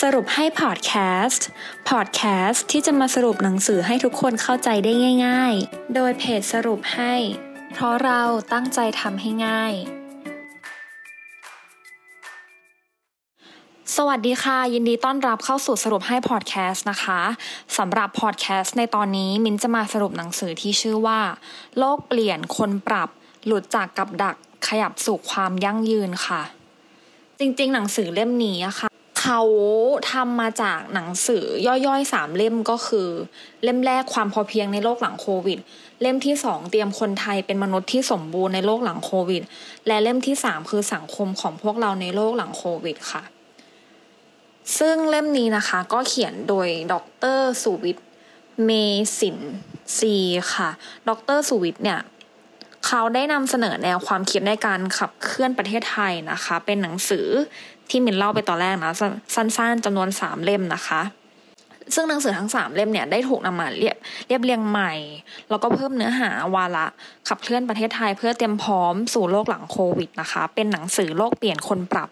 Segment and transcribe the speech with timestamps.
[0.00, 0.92] สรุปให้พอดแค
[1.24, 1.46] สต์
[1.90, 4.92] พอดแคสต์ที่จะมาสรุปหนังสือให้ทุกคนเข้าใจได้
[5.26, 7.14] ง่าย ๆ โดยเพจสรุปให้
[7.72, 8.22] เพราะเรา
[8.52, 9.72] ตั้งใจทำให้ง่าย
[13.96, 17.20] สวัสดีค่ะ ยินดีต้อนรับเข้าสู่สรุปให้พอดแคสต์นะคะ
[17.78, 21.20] สำหรับพอดแคสต์ในตอนนี้มินจะมาสรุปหนังสือที่ชื่อว่า
[21.78, 23.08] โลกเปลี่ยนคนปรับ
[23.46, 26.42] หลุดจากกับดักขยับสู่ความยั่งยืนค่ะ
[27.38, 28.95] จริงๆ หนังสือเล่มนี้อะค่ะ
[29.26, 29.42] เขา
[30.12, 33.08] ทำมาจากหนังสือย่อยๆสามเล่มก็คือ
[33.62, 35.58] เล่มแรกความพอเพียงในโลกหลังโควิด
[36.02, 39.42] เล่มที่สองเตรียมคนไทยเป็นมนุษย์ที่สมบูรณ์ในโลกหลังโควิด
[39.86, 43.22] และเล่มที่สามคือสังคมของพวกเราในโลกหลังโควิดค่ะ
[44.78, 46.94] ซึ่งเล่มนี้นะคะก็เขียนโดยด
[47.36, 48.06] รสุวิทย์
[48.64, 48.70] เม
[49.18, 49.38] สิน
[49.98, 50.16] ซี
[50.54, 50.68] ค่ะ
[51.08, 52.00] ดรสุวิทย์เนี่ย
[52.86, 57.26] เขาได้นำเสนอแนวความคิดในการขับเคลื่อนประเทศไทยนะคะ เป็นหนังสือ
[57.88, 58.92] ที่มินเล่าไปตอนแรกนะ
[59.34, 61.00] สั้นๆจำนวนสามเล่มนะคะ
[61.94, 64.92] ซึ่งหนังสือทั้งสามเล่มเนี่ยได้ถูกนำมาเรียบเรียบเรียงใหม่
[65.50, 66.86] แล้วก็เพิ่มเนื้อหาวาระ
[67.28, 72.08] ขับเคลื่อนประเทศไทยเพื่อเตรียมพร้อมสู่โลกหลังโควิดนะคะ เป็นหนังสือโลกเปลี่ยนคนปรับ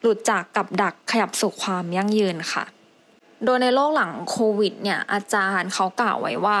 [0.00, 2.64] หลุดจากกับดักขยับสู่ความยั่งยืนค่ะ
[3.44, 6.58] โดยในโลกหลังโควิดเนี่ยอาจารย์เขากล่าวไว้ว่า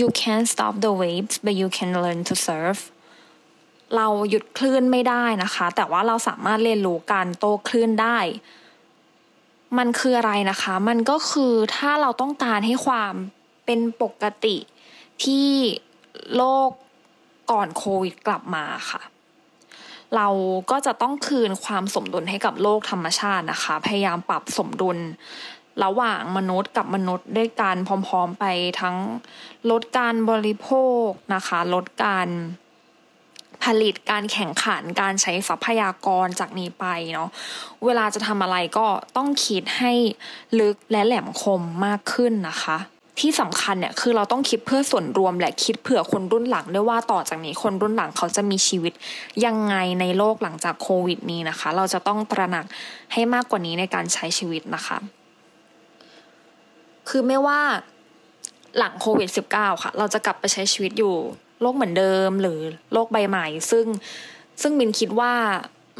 [0.00, 2.78] you can't stop the waves but you can learn to surf
[3.96, 8.18] เราหยุดคลื่นไม่ได้นะคะ แต่ว่าเราสามารถเรียนรู้การโต้คลื่นได้
[9.78, 13.14] มันคืออะไรนะคะ มันก็คือถ้าเราต้องการให้ความ
[13.66, 14.56] เป็นปกติ
[15.24, 15.48] ที่
[16.36, 16.70] โลก
[17.50, 19.02] ก่อนโควิดกลับมาค่ะ
[20.16, 20.28] เรา
[20.70, 24.98] ก็จะต้องคืนความสมดุลให้กับโลกธรรมชาตินะคะ พยายามปรับสมดุล
[25.84, 28.44] ระหว่างมนุษย์กับมนุษย์ด้วยการพร้อมๆไป
[28.80, 28.96] ทั้ง
[29.70, 30.68] ลดการบริโภ
[31.04, 32.28] คนะคะลดการ
[33.64, 37.28] ผลิตการแข่งขันการใช้ทรัพยากรจากนี้ไปเนาะ
[37.84, 39.92] เวลาจะทำอะไรก็ต้องคิดให้
[40.60, 42.78] ลึกและแหลมคมมากขึ้นนะคะ
[43.20, 48.92] ที่สำคัญเนี่ยคือเราต้องคิดเพื่อส่วนรวมและคิดเผื่อคนรุ่นหลังด้วยว่าต่อจากนี้คนรุ่นหลังเขาจะมีชีวิต
[49.44, 52.64] ยังไงในโลกหลังจากโควิดนี้นะคะ เราจะต้องตระหนัก
[53.12, 54.98] ให้มากกว่านี้ในการใช้ชีวิตนะคะ
[57.08, 57.60] คือไม่ว่า
[58.78, 61.14] หลังโควิด -19 ค่ะ เราจะกลับไปใช้ชีวิตอยู่
[61.62, 62.58] โลกเหมือนเดิมหรือ
[62.92, 63.86] โลกใบใหม่ ซึ่ง
[64.62, 65.32] ซึ่งมินคิดว่า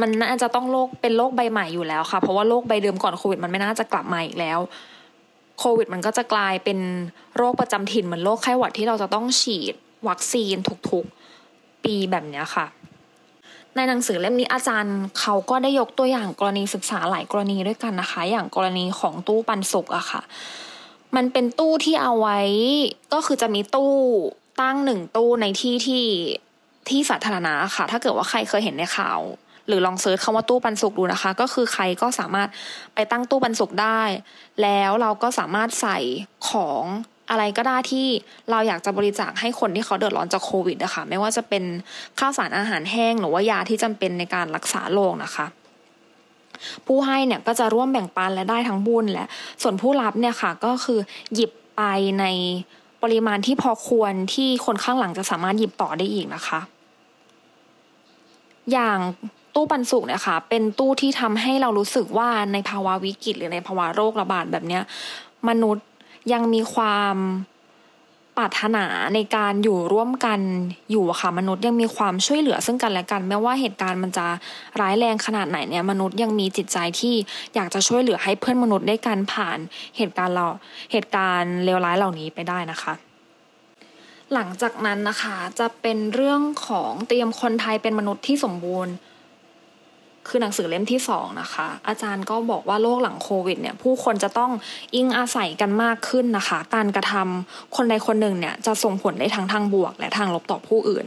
[0.00, 4.58] มันน่าจะต้องโลกเป็นโลกใบใหม่อยู่แล้วค่ะ เพราะว่าโลกใบเดิมก่อนโควิดมันไม่น่าจะกลับมาอีกแล้ว
[5.58, 6.78] โควิด มันก็จะกลายเป็น
[7.36, 9.74] โรคประจำถิ่นเหมือนโรคไข้หวัดที่เราจะต้องฉีด
[10.08, 10.56] วัคซีน
[10.90, 12.66] ทุกๆปีแบบนี้ค่ะ
[13.76, 20.22] ในหนังสือเล่มนี้อาจารย์เขาก็ได้ยกตัวอย่างกรณีศึกษาหลายกรณีด้วยกันนะคะ อย่างกรณีของตู้ปันสุกอะค่ะ
[21.16, 22.40] มันเป็นตู้ที่เอาไว้
[23.12, 23.94] ก็คือจะมีตู้
[24.60, 26.06] ตั้งหนึ่งตู้ในที่ที่
[26.88, 29.20] ที่สาธารณะค่ะ ถ้าเกิดว่าใครเคยเห็นในข่าว
[29.66, 32.48] หรือลองเซิร์ชคำว่าตู้ปันสุกดูนะคะ ก็คือใครก็สามารถ
[32.94, 34.02] ไปตั้งตู้ปันสุกได้
[34.62, 35.98] แล้วเราก็สามารถใส่
[36.48, 36.82] ของ
[37.30, 38.06] อะไรก็ได้ที่
[38.50, 41.64] เราอยากจะบริจาคให้คนที่เขาเดือดร้อนจากโควิดนะคะไม่ว่าจะเป็น
[42.18, 45.46] ข้าวสารอาหารแห้งหรือว่ายาที่จำเป็นในการรักษาโรคนะคะ
[46.86, 49.26] ผู้ให้เนี่ยก็จะร่วมแบ่งปันและได้ทั้งบุญและ
[49.62, 50.98] ส่วนผู้รับเนี่ยค่ะก็คือ
[51.34, 51.82] หยิบไป
[52.20, 52.24] ใน
[53.02, 56.60] ปริมาณที่พอควรที่คนข้างหลังจะสามารถหยิบต่อได้อีกนะคะ
[58.72, 58.98] อย่าง
[59.54, 64.82] ตู้ปันสุกเนี่ยค่ะเป็นตู้ที่ทำให้เรารู้สึกว่าในภาวะวิกฤตหรือในภาวะโรคระบาดแบบเนี้ย
[65.48, 65.86] มนุษย์
[66.32, 67.16] ยังมีความ
[68.36, 70.40] ปรารถนาในการอยู่ร่วมกัน
[70.90, 74.26] อยู่ค่ะมนุษย์ยังมีความช่วยเหลือซึ่งกันและกันไม่ว่าเหตุการณ์มันจะ
[74.80, 77.14] ร้ายแรงขนาดไหนเนี่ยมนุษย์ยังมีจิตใจที่
[77.54, 79.58] อยากจะช่วยเหลือให้เพื่อนมนุษย์ได้การผ่าน
[79.96, 80.46] เหตุการณ์เรา
[80.92, 82.92] เหตุการณ์เลวร้ายเหล่านี้ไปได้นะคะ
[84.34, 88.92] หลังจากนั้นนะคะจะเป็นเรื่องของเตรียมคนไทยเป็นมนุษย์ที่สมบูรณ์
[90.28, 94.50] คือหนังสือเล่มที่สองนะคะ อาจารย์ก็บอกว่าโลกหลังโควิดเนี่ยผู้คนจะต้อง
[94.94, 101.06] อิงอาศัยกันมากขึ้นนะคะ การกระทำคนใดคนหนึ่งเนี่ยจะส่งผลได้ทั้งทางบวก และทางลบต่อผู้อื่น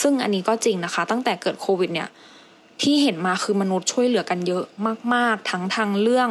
[0.00, 2.08] ซึ่งอันนี้ก็จริงนะคะ ตั้งแต่เกิดโควิดเนี่ย
[2.82, 4.64] ที่เห็นมาคือมนุษย์ช่วยเหลือกันเยอะ
[5.14, 6.28] มาก ๆ ทั้งทางเรื่อง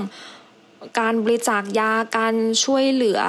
[0.99, 3.19] การบริจาคยาการช่วยเหลือ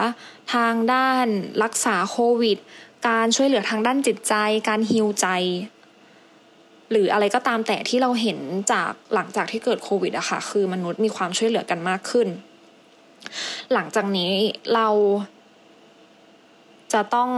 [0.55, 1.27] ทางด้าน
[1.63, 2.59] รักษาโควิด
[3.09, 4.35] การช่วยเหลือทางด้านจิตใจ
[4.69, 5.27] การฮิวใจ
[6.91, 8.39] หรืออะไรก็ตามแต่ที่เราเห็น
[8.73, 12.29] จากหลังจากที่เกิดโควิดอะค่ะคือมนุษย์มีความช่วยเหลือกันมากขึ้น
[13.73, 14.33] หลังจากนี้
[14.75, 14.89] เรา
[16.93, 17.31] จะต้อง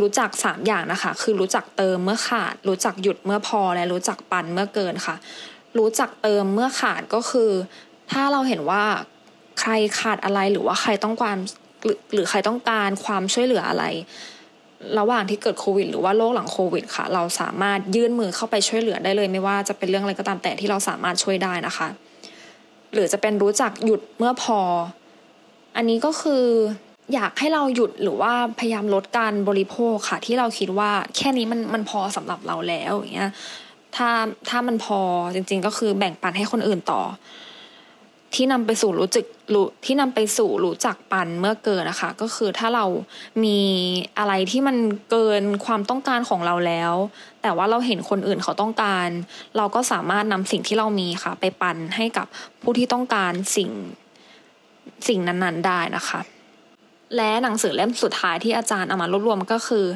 [0.00, 5.16] รู้จักสามอย่างนะคะ คือรู้จักเติมเมื่อขาด รู้จักหยุดเมื่อพอและรู้จักปันเมื่อเกินค่ะ
[5.78, 7.50] รู้จักเติมเมื่อขาดก็คือ
[8.12, 8.84] ถ้าเราเห็นว่า
[9.60, 11.36] ใครขาดอะไรหรือว่าใครต้องการ
[11.84, 13.84] หรือหรือใครต้องการความช่วยเหลืออะไร
[14.98, 21.88] ระหว่างที่เกิดโควิด หรือว่าโรคหลังโควิดค่ะ เราสามารถยื่นมือเข้าไปช่วยเหลือได้เลย ไม่ว่าจะเป็นเรื่องอะไรก็ตามแต่ที่เราสามารถช่วยได้นะคะ
[22.92, 24.58] หรือจะเป็นรู้จักหยุดเมื่อพอ
[25.76, 26.44] อันนี้ก็คือ
[27.14, 33.30] อยากให้เราหยุดหรือว่าพยายามลดการบริโภคค่ะ ที่เราคิดว่าแค่นี้มันมันพอสำหรับเราแล้วอย่างเงี้ย
[33.96, 34.10] ถ้า
[34.48, 35.00] ถ้ามันพอ
[35.34, 37.02] จริง ๆ ก็คือแบ่งปันให้คนอื่นต่อ
[38.34, 39.24] ที่นำไปสู่รู้จัก
[39.54, 42.86] รู้ที่นำไปสู่รู้จักปันเมื่อเกินนะคะ ก็คือถ้าเรา
[43.44, 43.58] มี
[44.18, 44.76] อะไรที่มัน
[45.10, 46.92] เกินความต้องการของเราแล้ว
[47.42, 49.08] แต่ว่าเราเห็นคนอื่นเขาต้องการ
[49.56, 52.26] เราก็สามารถนำสิ่งที่เรามีค่ะ ไปปันให้กับ
[52.62, 53.70] ผู้ที่ต้องการสิ่ง
[55.08, 56.20] สิ่งนั้นๆได้นะคะ
[57.16, 59.86] และหนังสือเล่มสุดท้ายที่อาจารย์เอามารวบรวมก็คือ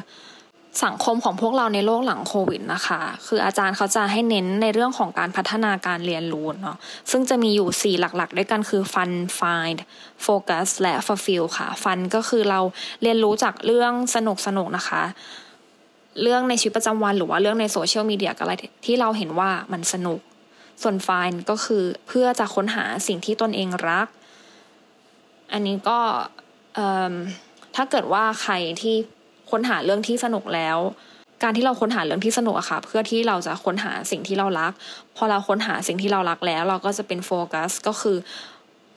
[0.83, 6.77] สังคมของพวกเราในโลกหลังโควิดนะคะ คืออาจารย์เขาจะให้เน้นในเรื่องของการพัฒนาการเรียนรู้เนาะ
[7.11, 9.79] ซึ่งจะมีอยู่ 4 หลักๆ ด้วยกันคือ fun find
[10.25, 12.59] focus และ fulfill ค่ะ fun ก็คือเรา
[13.01, 15.03] เรียนรู้จากเรื่องสนุกสนุกนะคะ
[16.21, 18.53] เรื่องในชีวิตประจำวันหรือว่าเรื่องในโซเชียลมีเดียอะไร
[18.85, 20.19] ที่เราเห็นว่ามันสนุก
[20.81, 24.07] ส่วน find ก็คือเพื่อจะค้นหาสิ่งที่ตนเองรัก
[25.53, 25.99] อันนี้ก็
[27.75, 28.95] ถ้าเกิดว่าใครที่
[29.51, 30.77] ค้นหาเรื่องที่สนุกแล้ว
[31.43, 34.71] การที่เราค้นหาเรื่องที่สนุกอะค่ะ เพื่อที่เราจะค้นหาสิ่งที่เรารัก
[35.15, 38.17] พอเราค้นหาสิ่งที่เรารักแล้ว เราก็จะเป็นโฟกัสก็คือ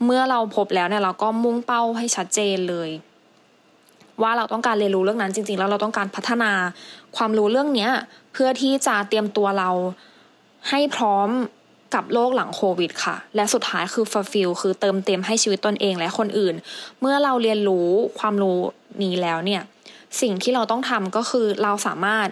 [0.05, 2.91] เมื่อเราพบแล้วเนี่ยเราก็มุ่งเป้าให้ชัดเจนเลย
[4.23, 6.53] ว่าเราต้องการเรียนรู้เรื่องนั้นจริงๆ แล้วเราต้องการพัฒนา
[7.17, 7.91] ความรู้เรื่องเนี้ย
[8.33, 9.71] เพื่อที่จะเตรียมตัวเรา
[10.71, 11.29] ให้พร้อม
[11.95, 16.55] กับโลกหลังโควิดค่ะ และสุดท้ายคือ fulfill คือเติมเต็มให้ชีวิตตนเองและคนอื่น
[17.01, 18.59] เมื่อเราเรียนรู้ความรู้
[19.03, 19.63] นี้แล้วเนี่ย
[20.21, 22.29] สิ่งที่เราต้องทำก็คือเราสามารถ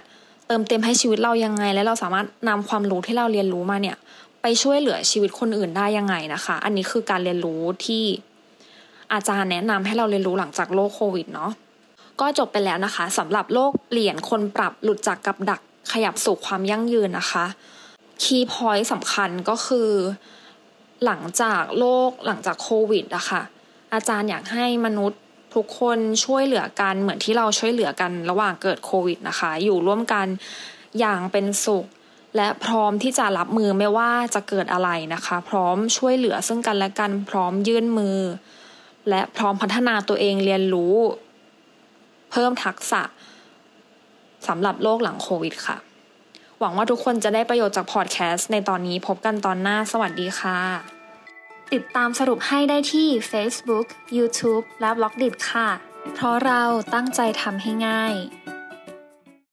[0.47, 3.97] เติมเต็มให้ชีวิตเรายังไง และเราสามารถนำความรู้ที่เราเรียนรู้มาเนี่ย
[4.43, 8.05] ไปช่วยเหลือชีวิตคนอื่นได้ยังไงนะคะ อันนี้คือการเรียนรู้ที่
[9.13, 11.51] อาจารย์แนะนำให้เราเรียนรู้หลังจากโลกโควิดเนาะ
[12.21, 15.61] ก็จบไปแล้วนะคะสำหรับโลกเปลี่ยนคนปรับหลุดจากกับดัก
[15.93, 17.45] ขยับสู่ความยั่งยืนนะคะ
[18.23, 19.91] คีย์พอยต์สำคัญก็คือ
[21.05, 23.43] หลังจากโลกหลังจากโควิดอะค่ะ
[23.93, 25.21] อาจารย์อยากให้มนุษย์
[25.57, 30.27] ทุกคนช่วยเหลือกันเหมือนที่เราช่วยเหลือกันระหว่างเกิดโควิดนะคะ อยู่ร่วมกัน
[30.99, 31.87] อย่างเป็นสุข
[32.37, 38.19] และพร้อมที่จะรับมือไม่ว่าจะเกิดอะไรนะคะ พร้อมช่วยเหลือซึ่งกันและกันพร้อมยื่นมือ
[39.09, 40.95] และพร้อมพัฒนาตัวเองเรียนรู้
[42.31, 43.03] เพิ่มทักษะ
[44.49, 45.77] สำหรับโลกหลังโควิดค่ะ
[46.61, 50.96] หวังว่าทุกคนจะได้ประโยชน์จากพอดแคสต์ในตอนนี้พบกันตอนหน้าสวัสดีค่ะ
[51.75, 53.87] ติดตามสรุปให้ได้ที่ Facebook,
[54.17, 55.69] YouTube และ b ล็อกดิค่ะ
[56.15, 56.63] เพราะเรา
[56.95, 58.15] ตั้งใจทำให้ง่าย